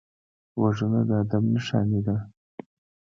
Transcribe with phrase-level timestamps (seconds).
[0.59, 2.17] غوږونه د ادب نښانې دي